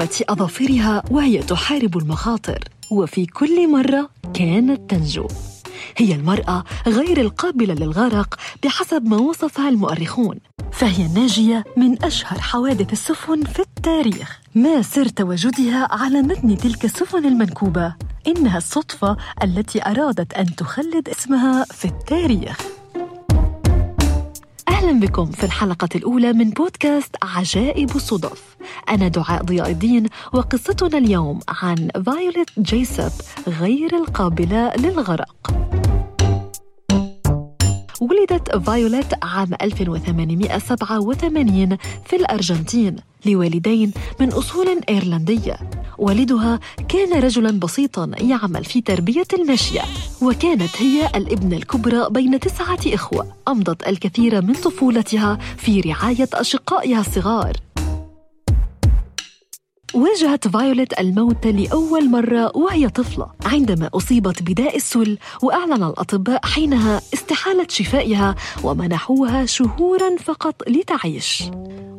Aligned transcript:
بكمامة 0.00 0.24
أظافرها 0.28 1.02
وهي 1.10 1.38
تحارب 1.38 1.96
المخاطر. 1.96 2.64
وفي 2.90 3.26
كل 3.26 3.70
مرة 3.70 4.10
كانت 4.34 4.90
تنجو. 4.90 5.28
هي 5.96 6.14
المرأة 6.14 6.64
غير 6.86 7.20
القابلة 7.20 7.74
للغرق 7.74 8.34
بحسب 8.64 9.06
ما 9.06 9.16
وصفها 9.16 9.68
المؤرخون. 9.68 10.38
فهي 10.72 11.06
الناجية 11.06 11.64
من 11.76 12.04
أشهر 12.04 12.40
حوادث 12.40 12.92
السفن 12.92 13.44
في 13.44 13.60
التاريخ. 13.60 14.40
ما 14.54 14.82
سر 14.82 15.08
تواجدها 15.08 15.88
على 15.90 16.22
متن 16.22 16.56
تلك 16.56 16.84
السفن 16.84 17.24
المنكوبة؟ 17.24 17.94
إنها 18.26 18.58
الصدفة 18.58 19.16
التي 19.42 19.86
أرادت 19.86 20.34
أن 20.34 20.56
تخلد 20.56 21.08
اسمها 21.08 21.64
في 21.64 21.84
التاريخ. 21.84 22.60
أهلا 24.68 25.00
بكم 25.00 25.26
في 25.26 25.44
الحلقة 25.44 25.88
الأولى 25.94 26.32
من 26.32 26.50
بودكاست 26.50 27.16
عجائب 27.22 27.96
الصدف. 27.96 28.49
أنا 28.88 29.08
دعاء 29.08 29.42
ضياء 29.42 29.70
الدين 29.70 30.06
وقصتنا 30.32 30.98
اليوم 30.98 31.38
عن 31.48 31.88
فايوليت 32.06 32.50
جيسب 32.58 33.12
غير 33.48 33.96
القابلة 33.96 34.72
للغرق. 34.76 35.50
ولدت 38.00 38.56
فايوليت 38.56 39.06
عام 39.22 39.50
1887 39.62 41.76
في 42.06 42.16
الأرجنتين 42.16 42.96
لوالدين 43.26 43.92
من 44.20 44.32
أصول 44.32 44.80
إيرلندية. 44.88 45.56
والدها 45.98 46.60
كان 46.88 47.20
رجلا 47.22 47.50
بسيطا 47.50 48.10
يعمل 48.18 48.64
في 48.64 48.80
تربية 48.80 49.26
المشية 49.32 49.80
وكانت 50.22 50.82
هي 50.82 51.06
الابنة 51.14 51.56
الكبرى 51.56 52.06
بين 52.10 52.40
تسعة 52.40 52.78
إخوة 52.86 53.26
أمضت 53.48 53.88
الكثير 53.88 54.42
من 54.42 54.54
طفولتها 54.54 55.38
في 55.56 55.80
رعاية 55.80 56.28
أشقائها 56.34 57.00
الصغار. 57.00 57.52
واجهت 59.94 60.48
فايوليت 60.48 61.00
الموت 61.00 61.46
لأول 61.46 62.10
مرة 62.10 62.56
وهي 62.56 62.88
طفلة. 62.88 63.26
عندما 63.44 63.90
أصيبت 63.94 64.42
بداء 64.42 64.76
السل 64.76 65.18
وأعلن 65.42 65.82
الأطباء 65.84 66.46
حينها 66.46 67.00
استحالة 67.14 67.66
شفائها 67.68 68.34
ومنحوها 68.64 69.46
شهورا 69.46 70.16
فقط 70.16 70.54
لتعيش. 70.68 71.44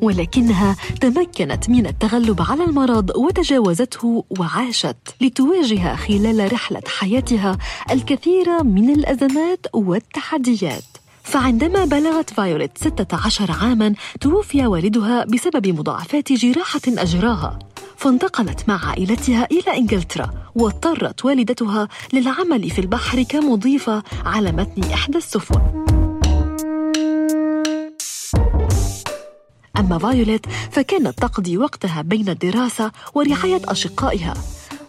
ولكنها 0.02 0.76
تمكنت 1.02 1.70
من 1.70 1.88
التغلب 1.88 2.42
على 2.50 2.64
المرض 2.64 3.12
وتجاوزته 3.16 4.26
وعاشت 4.40 4.98
لتواجه 5.22 5.96
خلال 5.96 6.54
رحلة 6.54 6.84
حياتها 7.00 7.58
الكثير 7.92 8.64
من 8.64 8.90
الأزمات 8.90 9.66
والتحديات. 9.74 10.84
فعندما 11.24 11.86
بلغت 11.86 12.30
فايوليت 12.30 12.78
16 12.78 13.52
عاما 13.52 13.96
توفي 14.22 14.68
والدها 14.68 15.26
بسبب 15.26 15.68
مضاعفات 15.68 16.34
جراحة 16.34 16.82
أجراها. 16.88 17.60
فانتقلت 18.02 18.70
مع 18.70 18.86
عائلتها 18.90 19.48
إلى 19.52 19.78
إنجلترا 19.78 20.30
واضطرت 20.56 21.26
والدتها 21.26 21.88
للعمل 22.14 22.70
في 22.70 22.80
البحر 22.80 23.24
كمضيفة 23.24 24.04
على 24.26 24.52
متن 24.52 24.84
إحدى 24.84 25.18
السفن. 25.18 25.62
أما 29.78 29.98
فايوليت 29.98 30.46
فكانت 30.72 31.20
تقضي 31.20 31.58
وقتها 31.58 32.02
بين 32.02 32.30
الدراسة 32.30 32.92
ورعاية 33.14 33.62
أشقائها 33.66 34.34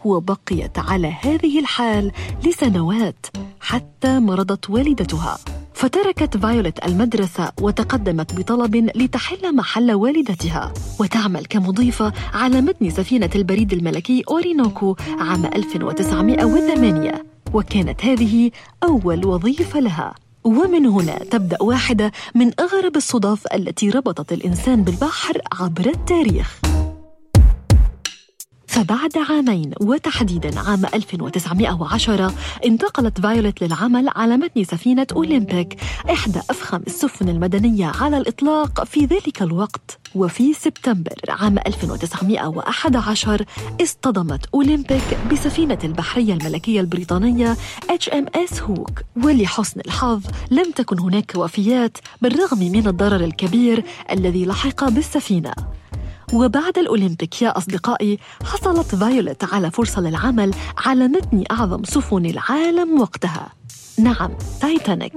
وبقيت 0.05 0.79
على 0.79 1.15
هذه 1.23 1.59
الحال 1.59 2.13
لسنوات 2.45 3.27
حتى 3.61 4.19
مرضت 4.19 4.71
والدتها. 4.71 5.39
فتركت 5.83 6.37
فايوليت 6.37 6.85
المدرسة 6.85 7.53
وتقدمت 7.61 8.35
بطلب 8.35 8.77
لتحل 8.77 9.57
محل 9.57 9.93
والدتها. 9.93 10.73
وتعمل 11.01 11.47
كمضيفة 11.47 12.13
على 12.35 12.61
متن 12.61 12.91
سفينة 12.91 13.31
البريد 13.35 13.73
الملكي 13.73 14.23
أورينوكو 14.31 14.97
عام 15.19 15.45
1908 15.45 17.25
وكانت 17.53 18.05
هذه 18.05 18.51
أول 18.83 19.27
وظيفة 19.27 19.81
لها. 19.81 20.15
ومن 20.45 20.87
هنا 20.87 21.19
تبدأ 21.19 21.63
واحدة 21.63 22.13
من 22.35 22.51
أغرب 22.61 22.97
الصدف 22.97 23.47
التي 23.55 23.91
ربطت 23.91 24.33
الإنسان 24.33 24.83
بالبحر 24.83 25.39
عبر 25.61 25.87
التاريخ. 25.87 26.72
فبعد 28.73 29.19
عامين 29.31 29.73
وتحديدا 29.81 30.61
عام 30.61 30.87
1910 30.95 32.35
انتقلت 32.65 33.21
فايوليت 33.21 33.63
للعمل 33.63 34.09
على 34.17 34.37
متن 34.37 34.65
سفينة 34.65 35.07
أولمبيك 35.13 35.77
إحدى 36.11 36.39
أفخم 36.51 36.81
السفن 36.87 37.29
المدنية 37.29 37.87
على 38.01 38.19
الإطلاق 38.19 38.85
في 38.85 39.01
ذلك 39.05 39.43
الوقت. 39.43 39.99
وفي 40.15 40.53
سبتمبر 40.53 41.15
عام 41.29 41.59
1911 41.59 43.45
اصطدمت 43.83 44.47
أولمبيك 44.55 45.19
بسفينة 45.33 45.79
البحرية 45.85 46.33
الملكية 46.35 46.81
البريطانية 46.81 47.57
HMS 47.91 48.63
Hawke 48.63 49.01
ولحسن 49.25 49.81
الحظ 49.81 50.23
لم 50.51 50.71
تكن 50.71 50.99
هناك 50.99 51.33
وفيات 51.37 51.99
بالرغم 52.23 52.59
من 52.59 52.89
الضرر 52.89 53.25
الكبير 53.25 53.85
الذي 54.11 54.47
لحق 54.47 54.89
بالسفينة. 54.89 55.53
وبعد 56.33 56.79
الأولمبيك 56.79 57.43
يا 57.43 57.59
أصدقائي 57.59 58.19
حصلت 58.45 58.95
فايوليت 58.95 59.45
على 59.45 59.71
فرصة 59.71 60.01
للعمل 60.01 60.55
على 60.79 61.09
متن 61.09 61.45
أعظم 61.51 61.85
سفن 61.85 62.27
العالم 62.27 63.01
وقتها. 63.01 63.53
نعم 63.99 64.31
تايتانيك. 64.61 65.15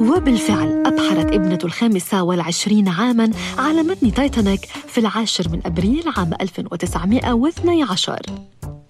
وبالفعل 0.00 0.82
أبحرت 0.86 1.32
ابنة 1.32 1.58
الخامسة 1.64 2.22
والعشرين 2.22 2.88
عاما 2.88 3.30
على 3.58 3.82
متن 3.82 4.14
تايتانيك 4.14 4.64
في 4.64 4.98
العاشر 4.98 5.48
من 5.48 5.60
أبريل 5.66 6.04
عام 6.16 6.30
1912 6.40 8.20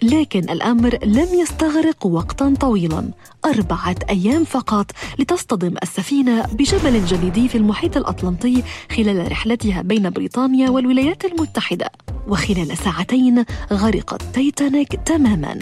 لكن 0.02 0.50
الأمر 0.50 0.98
لم 1.04 1.28
يستغرق 1.40 2.06
وقتا 2.06 2.54
طويلا. 2.60 3.10
أربعة 3.44 3.96
أيام 4.10 4.44
فقط 4.44 4.90
لتصطدم 5.18 5.74
السفينة 5.82 6.46
بجبل 6.46 7.04
جليدي 7.04 7.48
في 7.48 7.58
المحيط 7.58 7.96
الأطلنطي 7.96 8.62
خلال 8.96 9.32
رحلتها 9.32 9.82
بين 9.82 10.10
بريطانيا 10.10 10.70
والولايات 10.70 11.24
المتحدة. 11.24 11.90
وخلال 12.28 12.78
ساعتين 12.78 13.44
غرقت 13.72 14.22
تايتانيك 14.22 15.00
تماما. 15.06 15.58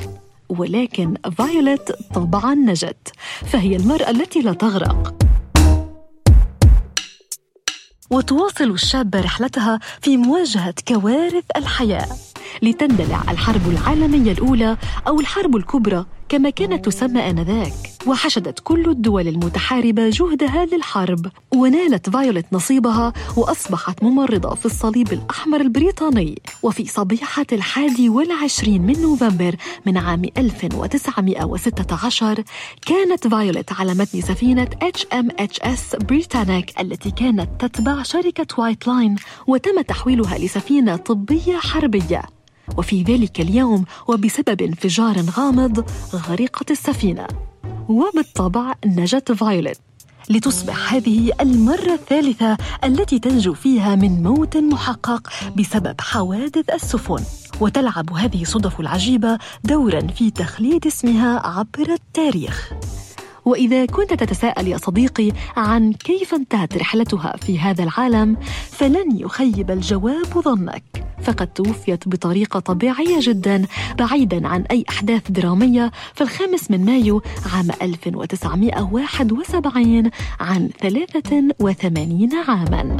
ولكن 0.49 1.15
فايوليت 1.39 1.93
طبعا 2.15 2.55
نجت. 2.55 3.13
فهي 3.47 3.77
المرأة 3.77 4.11
التي 4.11 4.41
لا 4.41 4.53
تغرق. 4.53 5.15
وتواصل 8.11 8.71
الشابة 8.71 9.21
رحلتها 9.21 9.81
في 10.01 10.17
مواجهة 10.17 10.75
كوارث 10.89 11.45
الحياة. 11.57 12.07
لتندلع 12.65 13.23
الحرب 13.31 13.69
العالمية 13.71 14.33
الأولى 14.33 14.77
أو 15.09 15.21
الحرب 15.21 15.57
الكبرى 15.57 16.07
كما 16.29 16.51
كانت 16.51 16.85
تسمى 16.85 17.31
آنذاك. 17.31 17.73
وحشدت 18.07 18.61
كل 18.65 18.89
الدول 18.91 19.29
المتحاربة 19.29 20.11
جهدها 20.11 20.67
للحرب 20.73 21.27
ونالت 21.55 22.11
فايوليت 22.11 22.47
نصيبها 22.53 23.13
وأصبحت 23.37 24.03
ممرضة 24.03 24.55
في 24.55 24.67
الصليب 24.67 25.13
الأحمر 25.13 25.61
البريطاني. 25.61 26.43
وفي 26.63 26.87
صبيحة 26.87 27.47
الحادي 27.53 28.09
والعشرين 28.09 28.83
من 28.83 29.03
نوفمبر 29.03 29.57
من 29.87 29.97
عام 29.99 30.23
1916 30.39 32.43
كانت 32.87 33.29
فايوليت 33.29 33.73
على 33.73 33.95
متن 33.95 34.21
سفينة 34.21 34.69
HMHS 34.85 35.97
بريتانيك 36.05 36.81
التي 36.81 37.11
كانت 37.11 37.49
تتبع 37.59 38.03
شركة 38.03 38.47
White 38.59 38.87
Line 38.87 39.17
وتم 39.47 39.81
تحويلها 39.81 40.39
لسفينة 40.39 40.97
طبية 40.97 41.57
حربية. 41.57 42.23
وفي 42.77 43.03
ذلك 43.03 43.41
اليوم 43.41 43.85
وبسبب 44.09 44.63
انفجار 44.63 45.17
غامض 45.37 45.85
غرقت 46.15 46.71
السفينة. 46.71 47.27
وبالطبع 47.89 48.75
نجت 48.87 49.33
فايوليت 49.33 49.79
لتصبح 50.31 50.95
هذه 50.95 51.33
المرة 51.41 51.95
الثالثة 51.95 52.57
التي 52.85 53.19
تنجو 53.19 53.55
فيها 53.55 53.95
من 53.95 54.23
موت 54.23 54.57
محقق 54.57 55.29
بسبب 55.57 56.01
حوادث 56.01 56.71
السفن. 56.71 57.25
وتلعب 57.61 58.13
هذه 58.13 58.43
الصدف 58.43 58.81
العجيبة 58.81 59.39
دورا 59.65 60.01
في 60.01 60.31
تخليد 60.31 60.87
اسمها 60.87 61.47
عبر 61.47 61.93
التاريخ. 61.93 62.73
وإذا 63.45 63.87
كنت 63.87 64.15
تتساءل 64.15 64.69
يا 64.69 64.77
صديقي 64.77 65.33
عن 65.57 65.93
كيف 65.93 66.35
انتهت 66.35 66.77
رحلتها 66.77 67.37
في 67.37 67.59
هذا 67.59 67.85
العالم 67.85 68.37
فلن 68.71 69.19
يخيب 69.19 69.71
الجواب 69.71 70.41
ظنك. 70.45 71.14
فقد 71.23 71.47
توفيت 71.47 72.09
بطريقة 72.09 72.61
طبيعية 72.61 73.19
جدا 73.21 73.67
بعيدا 73.99 74.49
عن 74.49 74.65
أي 74.71 74.85
أحداث 74.91 75.31
درامية 75.31 75.91
في 76.15 76.21
الخامس 76.21 76.71
من 76.71 76.85
مايو 76.85 77.23
عام 77.55 77.69
1971 77.83 80.11
عن 80.41 80.69
83 80.81 82.31
عاما. 82.49 82.97